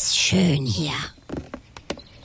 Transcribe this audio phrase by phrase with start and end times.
[0.00, 0.94] das schön hier.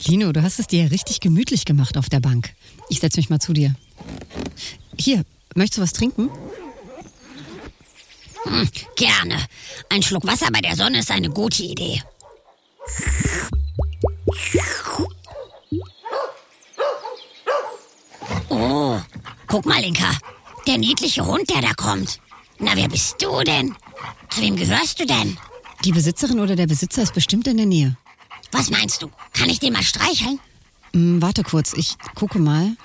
[0.06, 2.54] Lino, du hast es dir ja richtig gemütlich gemacht auf der Bank.
[2.88, 3.74] Ich setze mich mal zu dir.
[4.98, 5.24] Hier,
[5.54, 6.30] möchtest du was trinken?
[8.44, 9.44] Hm, gerne.
[9.90, 12.02] Ein Schluck Wasser bei der Sonne ist eine gute Idee.
[18.48, 18.98] Oh,
[19.48, 20.12] guck mal, Inka.
[20.66, 22.20] Der niedliche Hund, der da kommt.
[22.58, 23.76] Na, wer bist du denn?
[24.30, 25.36] Zu wem gehörst du denn?
[25.84, 27.96] Die Besitzerin oder der Besitzer ist bestimmt in der Nähe.
[28.52, 29.10] Was meinst du?
[29.32, 30.40] Kann ich den mal streicheln?
[30.92, 32.76] Hm, warte kurz, ich gucke mal.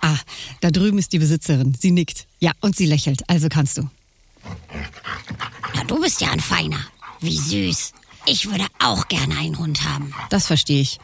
[0.00, 0.18] Ah,
[0.60, 1.74] da drüben ist die Besitzerin.
[1.78, 2.26] Sie nickt.
[2.38, 3.28] Ja, und sie lächelt.
[3.28, 3.88] Also kannst du.
[5.74, 6.78] Na, du bist ja ein Feiner.
[7.20, 7.92] Wie süß.
[8.26, 10.14] Ich würde auch gerne einen Hund haben.
[10.30, 10.98] Das verstehe ich.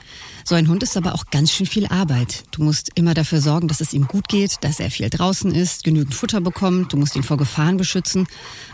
[0.44, 2.44] So ein Hund ist aber auch ganz schön viel Arbeit.
[2.50, 5.84] Du musst immer dafür sorgen, dass es ihm gut geht, dass er viel draußen ist,
[5.84, 8.26] genügend Futter bekommt, du musst ihn vor Gefahren beschützen.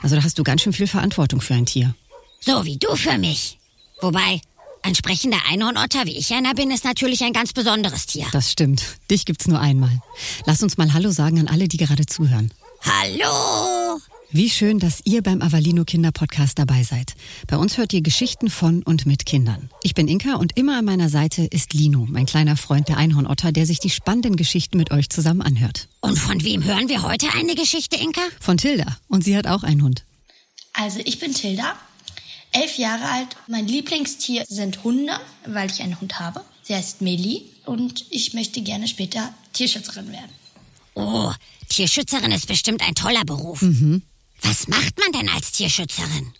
[0.02, 1.94] Also da hast du ganz schön viel Verantwortung für ein Tier.
[2.40, 3.58] So wie du für mich.
[4.00, 4.40] Wobei,
[4.82, 8.26] ein sprechender Einhornotter, wie ich einer bin, ist natürlich ein ganz besonderes Tier.
[8.32, 8.84] Das stimmt.
[9.10, 10.00] Dich gibt's nur einmal.
[10.44, 12.52] Lass uns mal Hallo sagen an alle, die gerade zuhören.
[12.82, 14.00] Hallo!
[14.30, 17.14] Wie schön, dass ihr beim Avalino Kinder Podcast dabei seid.
[17.46, 19.70] Bei uns hört ihr Geschichten von und mit Kindern.
[19.84, 23.52] Ich bin Inka und immer an meiner Seite ist Lino, mein kleiner Freund der Einhornotter,
[23.52, 25.88] der sich die spannenden Geschichten mit euch zusammen anhört.
[26.00, 28.20] Und von wem hören wir heute eine Geschichte, Inka?
[28.40, 28.98] Von Tilda.
[29.08, 30.04] Und sie hat auch einen Hund.
[30.72, 31.76] Also ich bin Tilda,
[32.56, 33.36] elf Jahre alt.
[33.46, 35.12] Mein Lieblingstier sind Hunde,
[35.46, 36.44] weil ich einen Hund habe.
[36.62, 40.32] Sie heißt Meli und ich möchte gerne später Tierschützerin werden.
[40.94, 41.32] Oh,
[41.68, 43.62] Tierschützerin ist bestimmt ein toller Beruf.
[44.42, 46.32] Was macht man denn als Tierschützerin?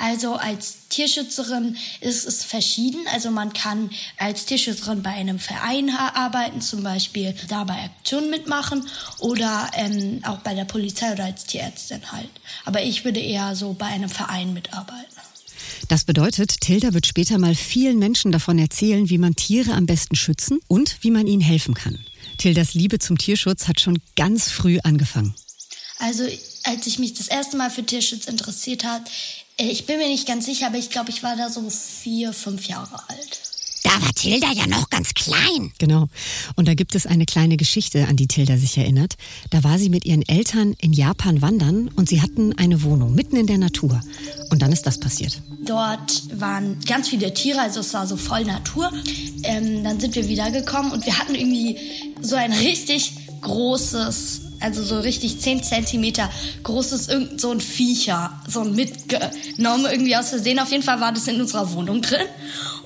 [0.00, 3.00] Also als Tierschützerin ist es verschieden.
[3.12, 8.86] Also man kann als Tierschützerin bei einem Verein arbeiten, zum Beispiel da bei Aktionen mitmachen
[9.18, 12.30] oder ähm, auch bei der Polizei oder als Tierärztin halt.
[12.64, 15.04] Aber ich würde eher so bei einem Verein mitarbeiten.
[15.88, 20.16] Das bedeutet, Tilda wird später mal vielen Menschen davon erzählen, wie man Tiere am besten
[20.16, 21.98] schützen und wie man ihnen helfen kann.
[22.38, 25.34] Tildas Liebe zum Tierschutz hat schon ganz früh angefangen.
[25.98, 26.24] Also
[26.64, 30.26] als ich mich das erste Mal für Tierschutz interessiert hat, äh, ich bin mir nicht
[30.26, 33.40] ganz sicher, aber ich glaube, ich war da so vier, fünf Jahre alt.
[33.82, 35.72] Da war Tilda ja noch ganz klein.
[35.78, 36.06] Genau.
[36.54, 39.14] Und da gibt es eine kleine Geschichte, an die Tilda sich erinnert.
[39.48, 43.36] Da war sie mit ihren Eltern in Japan wandern und sie hatten eine Wohnung mitten
[43.36, 44.00] in der Natur.
[44.50, 45.40] Und dann ist das passiert.
[45.64, 48.92] Dort waren ganz viele Tiere, also es war so voll Natur.
[49.44, 51.78] Ähm, dann sind wir wiedergekommen und wir hatten irgendwie
[52.20, 56.30] so ein richtig großes, also so richtig 10 Zentimeter
[56.62, 60.58] großes, irgend so ein Viecher, so ein mitgenommen irgendwie aus Versehen.
[60.58, 62.26] Auf jeden Fall war das in unserer Wohnung drin.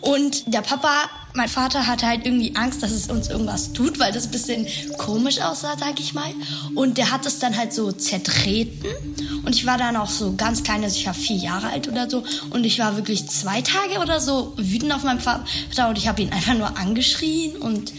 [0.01, 0.93] Und der Papa,
[1.33, 4.67] mein Vater hatte halt irgendwie Angst, dass es uns irgendwas tut, weil das ein bisschen
[4.99, 6.31] komisch aussah, sag ich mal.
[6.75, 8.87] Und der hat es dann halt so zertreten.
[9.45, 12.09] Und ich war dann auch so ganz klein, also ich war vier Jahre alt oder
[12.09, 12.23] so.
[12.51, 15.45] Und ich war wirklich zwei Tage oder so wütend auf meinen Vater
[15.89, 17.93] und ich habe ihn einfach nur angeschrien und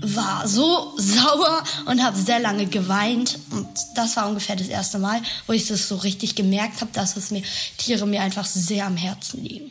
[0.00, 3.38] war so sauer und habe sehr lange geweint.
[3.50, 7.16] Und das war ungefähr das erste Mal, wo ich das so richtig gemerkt habe, dass
[7.16, 7.42] es mir
[7.76, 9.70] Tiere mir einfach sehr am Herzen liegen.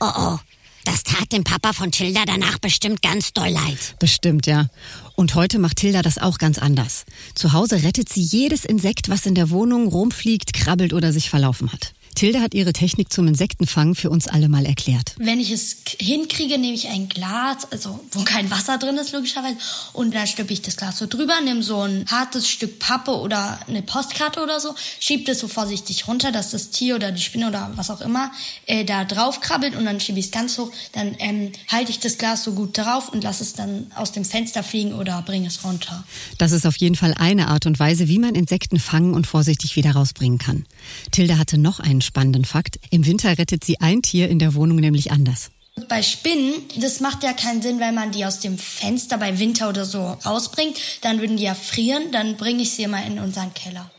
[0.00, 0.38] Oh oh,
[0.84, 3.94] das tat dem Papa von Tilda danach bestimmt ganz doll leid.
[3.98, 4.66] Bestimmt, ja.
[5.14, 7.04] Und heute macht Tilda das auch ganz anders.
[7.34, 11.72] Zu Hause rettet sie jedes Insekt, was in der Wohnung rumfliegt, krabbelt oder sich verlaufen
[11.72, 11.92] hat.
[12.14, 15.14] Tilda hat ihre Technik zum Insektenfangen für uns alle mal erklärt.
[15.18, 19.56] Wenn ich es hinkriege, nehme ich ein Glas, also wo kein Wasser drin ist logischerweise,
[19.92, 23.58] und dann stülpe ich das Glas so drüber, nehme so ein hartes Stück Pappe oder
[23.66, 27.48] eine Postkarte oder so, schiebe das so vorsichtig runter, dass das Tier oder die Spinne
[27.48, 28.30] oder was auch immer
[28.66, 32.00] äh, da drauf krabbelt und dann schiebe ich es ganz hoch, dann ähm, halte ich
[32.00, 35.48] das Glas so gut drauf und lasse es dann aus dem Fenster fliegen oder bringe
[35.48, 36.04] es runter.
[36.38, 39.76] Das ist auf jeden Fall eine Art und Weise, wie man Insekten fangen und vorsichtig
[39.76, 40.66] wieder rausbringen kann.
[41.10, 42.78] Tilda hatte noch einen spannenden Fakt.
[42.90, 45.50] Im Winter rettet sie ein Tier in der Wohnung nämlich anders.
[45.88, 49.70] Bei Spinnen, das macht ja keinen Sinn, wenn man die aus dem Fenster bei Winter
[49.70, 50.76] oder so rausbringt.
[51.00, 52.12] Dann würden die ja frieren.
[52.12, 53.90] Dann bringe ich sie immer in unseren Keller.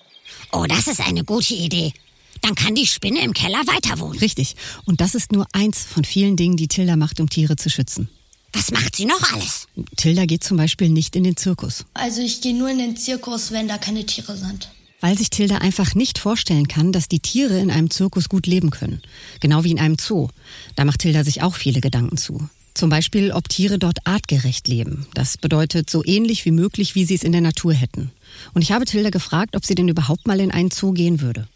[0.51, 1.94] Oh, das ist eine gute Idee.
[2.41, 4.19] Dann kann die Spinne im Keller weiter wohnen.
[4.19, 4.55] Richtig.
[4.85, 8.07] Und das ist nur eins von vielen Dingen, die Tilda macht, um Tiere zu schützen.
[8.51, 9.67] Was macht sie noch alles?
[9.95, 13.51] Tilda geht zum Beispiel nicht in den Zirkus, Also ich gehe nur in den Zirkus,
[13.51, 14.69] wenn da keine Tiere sind.
[15.03, 18.69] Weil sich Tilda einfach nicht vorstellen kann, dass die Tiere in einem Zirkus gut leben
[18.69, 19.01] können.
[19.41, 20.29] Genau wie in einem Zoo.
[20.77, 22.47] Da macht Tilda sich auch viele Gedanken zu.
[22.73, 25.05] Zum Beispiel, ob Tiere dort artgerecht leben.
[25.13, 28.11] Das bedeutet so ähnlich wie möglich, wie sie es in der Natur hätten.
[28.53, 31.50] Und ich habe Tilda gefragt, ob sie denn überhaupt mal in einen Zoo gehen würde.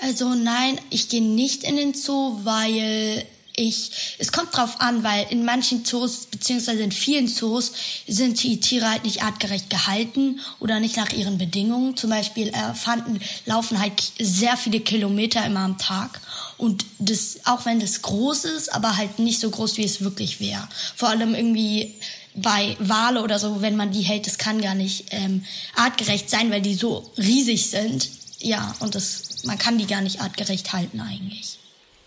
[0.00, 3.24] Also nein, ich gehe nicht in den Zoo, weil
[3.58, 7.72] ich, es kommt drauf an, weil in manchen Zoos, beziehungsweise in vielen Zoos,
[8.06, 11.96] sind die Tiere halt nicht artgerecht gehalten oder nicht nach ihren Bedingungen.
[11.96, 16.20] Zum Beispiel Elefanten laufen halt sehr viele Kilometer immer am Tag.
[16.56, 20.40] Und das, auch wenn das groß ist, aber halt nicht so groß, wie es wirklich
[20.40, 20.68] wäre.
[20.94, 21.94] Vor allem irgendwie
[22.34, 25.44] bei Wale oder so, wenn man die hält, das kann gar nicht ähm,
[25.74, 28.08] artgerecht sein, weil die so riesig sind.
[28.40, 31.58] Ja, und das, man kann die gar nicht artgerecht halten eigentlich.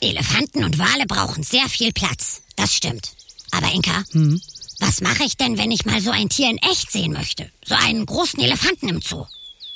[0.01, 2.42] Elefanten und Wale brauchen sehr viel Platz.
[2.56, 3.13] Das stimmt.
[3.51, 4.42] Aber Inka, hm?
[4.80, 7.50] was mache ich denn, wenn ich mal so ein Tier in echt sehen möchte?
[7.65, 9.25] So einen großen Elefanten im Zoo?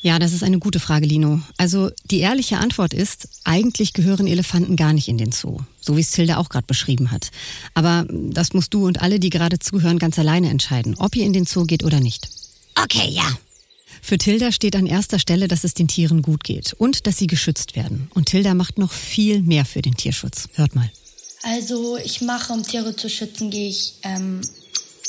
[0.01, 1.41] Ja, das ist eine gute Frage, Lino.
[1.57, 6.01] Also die ehrliche Antwort ist, eigentlich gehören Elefanten gar nicht in den Zoo, so wie
[6.01, 7.31] es Tilda auch gerade beschrieben hat.
[7.73, 11.33] Aber das musst du und alle, die gerade zuhören, ganz alleine entscheiden, ob ihr in
[11.33, 12.29] den Zoo geht oder nicht.
[12.75, 13.27] Okay, ja.
[14.05, 17.25] Für Tilda steht an erster Stelle, dass es den Tieren gut geht und dass sie
[17.25, 18.07] geschützt werden.
[18.13, 20.47] Und Tilda macht noch viel mehr für den Tierschutz.
[20.53, 20.91] Hört mal.
[21.41, 24.41] Also ich mache, um Tiere zu schützen, gehe ich ähm,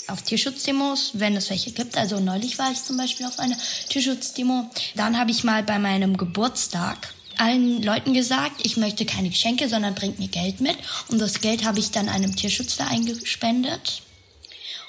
[0.06, 1.98] auf Tierschutzdemos, wenn es welche gibt.
[1.98, 3.58] Also neulich war ich zum Beispiel auf einer
[3.90, 4.70] Tierschutzdemo.
[4.94, 9.94] Dann habe ich mal bei meinem Geburtstag allen Leuten gesagt, ich möchte keine Geschenke, sondern
[9.94, 10.76] bringt mir Geld mit.
[11.08, 14.00] Und das Geld habe ich dann einem Tierschutzverein gespendet.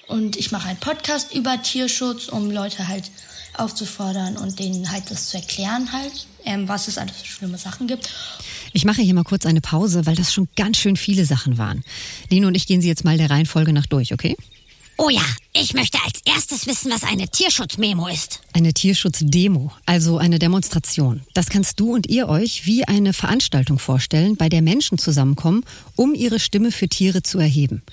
[0.07, 3.11] Und ich mache einen Podcast über Tierschutz, um Leute halt
[3.59, 7.87] aufzufordern und denen halt das zu erklären halt, ähm, was es alles für schlimme Sachen
[7.87, 8.09] gibt.
[8.73, 11.83] Ich mache hier mal kurz eine Pause, weil das schon ganz schön viele Sachen waren.
[12.29, 14.35] Lino und ich gehen sie jetzt mal der Reihenfolge nach durch, okay?
[14.99, 15.21] Oh ja,
[15.53, 18.41] ich möchte als erstes wissen, was eine Tierschutzmemo ist.
[18.53, 21.21] Eine Tierschutzdemo, also eine Demonstration.
[21.35, 25.63] Das kannst du und ihr euch wie eine Veranstaltung vorstellen, bei der Menschen zusammenkommen,
[25.95, 27.83] um ihre Stimme für Tiere zu erheben.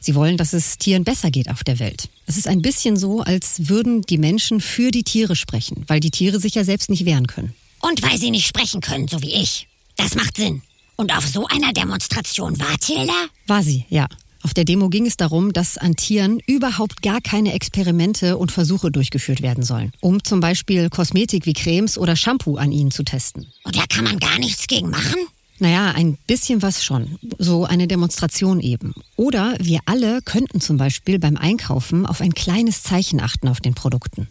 [0.00, 2.08] Sie wollen, dass es Tieren besser geht auf der Welt.
[2.26, 6.10] Es ist ein bisschen so, als würden die Menschen für die Tiere sprechen, weil die
[6.10, 7.52] Tiere sich ja selbst nicht wehren können.
[7.82, 9.68] Und weil sie nicht sprechen können, so wie ich.
[9.96, 10.62] Das macht Sinn.
[10.96, 13.26] Und auf so einer Demonstration war Tilda?
[13.46, 14.08] War sie, ja.
[14.44, 18.90] Auf der Demo ging es darum, dass an Tieren überhaupt gar keine Experimente und Versuche
[18.90, 23.46] durchgeführt werden sollen, um zum Beispiel Kosmetik wie Cremes oder Shampoo an ihnen zu testen.
[23.64, 25.16] Und da kann man gar nichts gegen machen?
[25.60, 27.18] Naja, ein bisschen was schon.
[27.38, 28.92] So eine Demonstration eben.
[29.16, 33.74] Oder wir alle könnten zum Beispiel beim Einkaufen auf ein kleines Zeichen achten auf den
[33.74, 34.28] Produkten.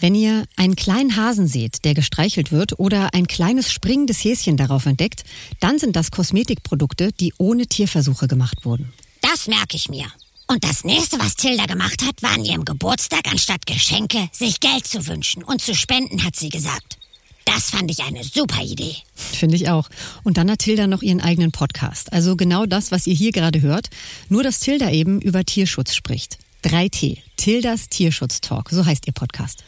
[0.00, 4.84] Wenn ihr einen kleinen Hasen seht, der gestreichelt wird, oder ein kleines springendes Häschen darauf
[4.84, 5.24] entdeckt,
[5.60, 8.92] dann sind das Kosmetikprodukte, die ohne Tierversuche gemacht wurden.
[9.20, 10.06] Das merke ich mir.
[10.46, 14.86] Und das nächste, was Tilda gemacht hat, war an ihrem Geburtstag, anstatt Geschenke, sich Geld
[14.86, 16.98] zu wünschen und zu spenden, hat sie gesagt.
[17.44, 18.96] Das fand ich eine super Idee.
[19.14, 19.88] Finde ich auch.
[20.24, 22.12] Und dann hat Tilda noch ihren eigenen Podcast.
[22.12, 23.90] Also genau das, was ihr hier gerade hört.
[24.28, 26.38] Nur, dass Tilda eben über Tierschutz spricht.
[26.64, 27.18] 3T.
[27.36, 28.70] Tildas Tierschutz-Talk.
[28.70, 29.64] So heißt ihr Podcast.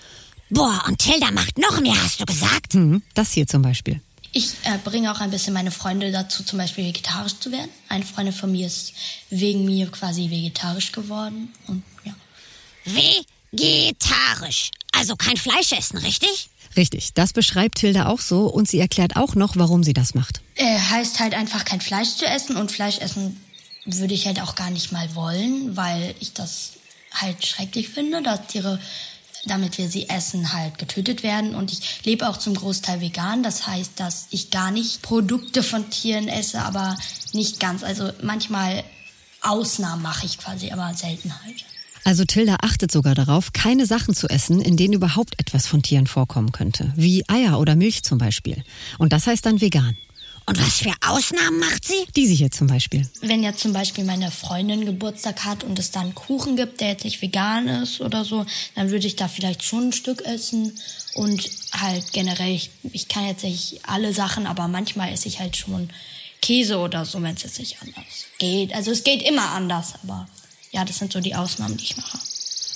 [0.51, 2.75] Boah, und Tilda macht noch mehr, hast du gesagt?
[2.75, 4.01] Mhm, das hier zum Beispiel.
[4.33, 7.71] Ich äh, bringe auch ein bisschen meine Freunde dazu, zum Beispiel vegetarisch zu werden.
[7.89, 8.95] Eine Freundin von mir ist
[9.29, 11.53] wegen mir quasi vegetarisch geworden.
[11.67, 12.15] Und ja.
[12.85, 14.71] Vegetarisch.
[14.93, 16.49] Also kein Fleisch essen, richtig?
[16.77, 20.41] Richtig, das beschreibt Tilda auch so und sie erklärt auch noch, warum sie das macht.
[20.55, 23.39] Äh, heißt halt einfach kein Fleisch zu essen und Fleisch essen
[23.85, 26.73] würde ich halt auch gar nicht mal wollen, weil ich das
[27.13, 28.81] halt schrecklich finde, dass Tiere
[29.45, 31.55] damit wir sie essen, halt getötet werden.
[31.55, 33.43] Und ich lebe auch zum Großteil vegan.
[33.43, 36.97] Das heißt, dass ich gar nicht Produkte von Tieren esse, aber
[37.33, 37.83] nicht ganz.
[37.83, 38.85] Also manchmal
[39.41, 41.65] Ausnahmen mache ich quasi, aber selten halt.
[42.05, 46.09] Also Tilda achtet sogar darauf, keine Sachen zu essen, in denen überhaupt etwas von Tieren
[46.09, 48.65] vorkommen könnte, wie Eier oder Milch zum Beispiel.
[48.99, 49.97] Und das heißt dann vegan.
[50.47, 52.05] Und was für Ausnahmen macht sie?
[52.17, 53.09] Diese hier zum Beispiel.
[53.21, 57.05] Wenn ja zum Beispiel meine Freundin Geburtstag hat und es dann Kuchen gibt, der jetzt
[57.05, 58.45] nicht vegan ist oder so,
[58.75, 60.79] dann würde ich da vielleicht schon ein Stück essen.
[61.15, 65.57] Und halt generell, ich, ich kann jetzt nicht alle Sachen, aber manchmal esse ich halt
[65.57, 65.91] schon
[66.41, 68.75] Käse oder so, wenn es jetzt nicht anders geht.
[68.75, 70.27] Also es geht immer anders, aber
[70.73, 72.19] ja, das sind so die Ausnahmen, die ich mache.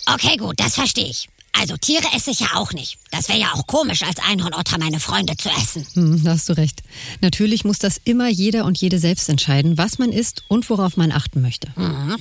[0.06, 1.28] Okay, gut, das verstehe ich.
[1.58, 2.98] Also Tiere esse ich ja auch nicht.
[3.10, 5.86] Das wäre ja auch komisch, als Einhornotter meine Freunde zu essen.
[5.94, 6.82] Hm, da hast du recht.
[7.20, 11.12] Natürlich muss das immer jeder und jede selbst entscheiden, was man isst und worauf man
[11.12, 11.68] achten möchte.
[11.76, 12.16] Mhm.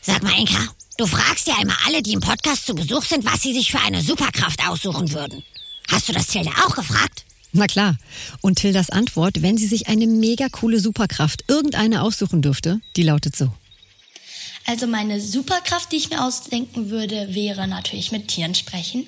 [0.00, 0.58] Sag mal, Inka,
[0.98, 3.80] du fragst ja immer alle, die im Podcast zu Besuch sind, was sie sich für
[3.80, 5.44] eine Superkraft aussuchen würden.
[5.90, 7.24] Hast du das Tilda auch gefragt?
[7.52, 7.96] Na klar.
[8.40, 13.36] Und Tildas Antwort, wenn sie sich eine mega coole Superkraft, irgendeine aussuchen dürfte, die lautet
[13.36, 13.52] so.
[14.66, 19.06] Also meine Superkraft, die ich mir ausdenken würde, wäre natürlich mit Tieren sprechen.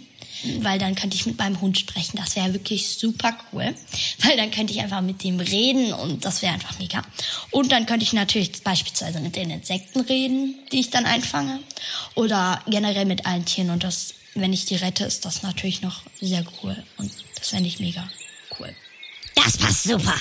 [0.59, 2.19] Weil dann könnte ich mit meinem Hund sprechen.
[2.19, 3.75] Das wäre wirklich super cool.
[4.19, 7.03] Weil dann könnte ich einfach mit dem reden und das wäre einfach mega.
[7.51, 11.61] Und dann könnte ich natürlich beispielsweise mit den Insekten reden, die ich dann einfange.
[12.15, 13.71] Oder generell mit allen Tieren.
[13.71, 16.77] Und das, wenn ich die rette, ist das natürlich noch sehr cool.
[16.99, 18.07] Und das fände ich mega
[18.59, 18.75] cool.
[19.35, 20.17] Das passt super.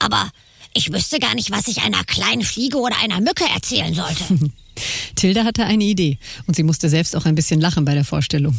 [0.00, 0.30] Aber
[0.74, 4.50] Ich wüsste gar nicht, was ich einer kleinen Fliege oder einer Mücke erzählen sollte.
[5.16, 8.58] Tilda hatte eine Idee und sie musste selbst auch ein bisschen lachen bei der Vorstellung.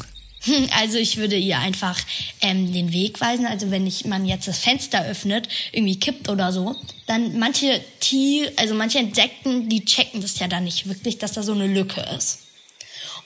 [0.77, 1.97] Also ich würde ihr einfach
[2.41, 3.45] ähm, den Weg weisen.
[3.45, 6.75] Also wenn ich, man jetzt das Fenster öffnet, irgendwie kippt oder so,
[7.07, 11.43] dann manche Tiere, also manche Insekten, die checken das ja dann nicht wirklich, dass da
[11.43, 12.39] so eine Lücke ist.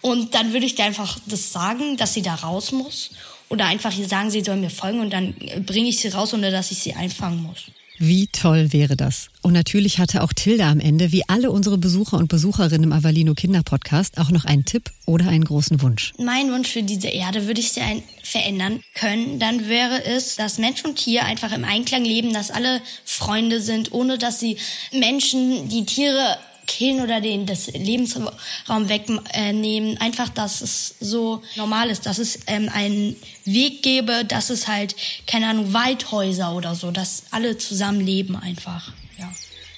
[0.02, 3.10] Und dann würde ich dir einfach das sagen, dass sie da raus muss.
[3.50, 5.34] Oder einfach ihr sagen, sie soll mir folgen und dann
[5.66, 7.64] bringe ich sie raus, ohne dass ich sie einfangen muss.
[8.00, 9.30] Wie toll wäre das?
[9.42, 13.34] Und natürlich hatte auch Tilda am Ende, wie alle unsere Besucher und Besucherinnen im Avalino
[13.34, 16.14] Kinderpodcast, auch noch einen Tipp oder einen großen Wunsch.
[16.20, 17.86] Mein Wunsch für diese Erde würde ich sehr
[18.24, 19.40] verändern können.
[19.40, 23.92] Dann wäre es, dass Mensch und Tier einfach im Einklang leben, dass alle Freunde sind,
[23.92, 24.58] ohne dass sie
[24.92, 26.38] Menschen, die Tiere
[26.68, 28.30] killen oder den das Lebensraum
[28.68, 29.98] wegnehmen.
[29.98, 34.96] Einfach, dass es so normal ist, dass es ähm, einen Weg gäbe, dass es halt,
[35.26, 38.92] keine Ahnung, Waldhäuser oder so, dass alle zusammen leben einfach.
[39.18, 39.34] Ja.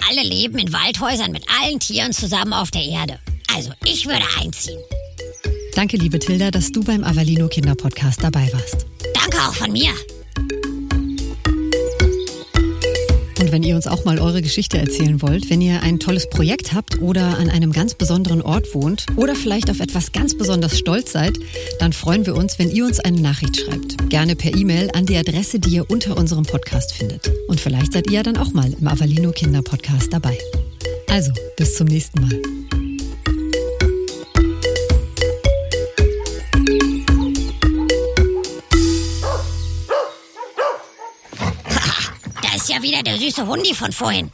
[0.09, 3.19] Alle leben in Waldhäusern mit allen Tieren zusammen auf der Erde.
[3.55, 4.79] Also, ich würde einziehen.
[5.75, 8.85] Danke, liebe Tilda, dass du beim Avalino Kinderpodcast dabei warst.
[9.13, 9.93] Danke auch von mir.
[13.39, 16.73] Und wenn ihr uns auch mal eure Geschichte erzählen wollt, wenn ihr ein tolles Projekt
[16.73, 21.13] habt oder an einem ganz besonderen Ort wohnt oder vielleicht auf etwas ganz besonders stolz
[21.13, 21.37] seid,
[21.79, 24.09] dann freuen wir uns, wenn ihr uns eine Nachricht schreibt.
[24.09, 27.31] Gerne per E-Mail an die Adresse, die ihr unter unserem Podcast findet.
[27.47, 30.37] Und vielleicht seid ihr ja dann auch mal im Avalino Kinder Podcast dabei.
[31.09, 32.58] Also, bis zum nächsten Mal.
[43.19, 44.31] Süße Hundi von vorhin.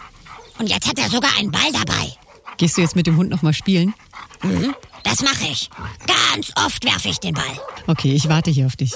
[0.60, 2.14] Und jetzt hat er sogar einen Ball dabei.
[2.58, 3.94] Gehst du jetzt mit dem Hund nochmal spielen?
[4.42, 4.74] Mhm,
[5.04, 5.70] das mache ich.
[6.08, 7.60] Ganz oft werfe ich den Ball.
[7.88, 8.94] Okay, ich warte hier auf dich.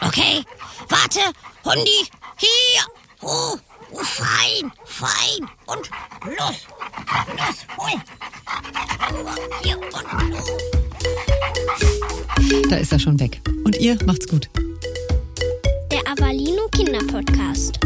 [0.00, 0.44] Okay,
[0.88, 1.20] warte,
[1.64, 2.82] Hundi, hier.
[3.22, 3.56] Oh,
[3.92, 5.48] oh fein, fein.
[5.66, 5.90] Und
[6.36, 6.66] los,
[7.36, 8.00] los, hol.
[9.62, 10.44] Hier und los.
[12.68, 13.40] Da ist er schon weg.
[13.64, 14.48] Und ihr macht's gut.
[15.90, 17.78] Der Avalino Kinderpodcast.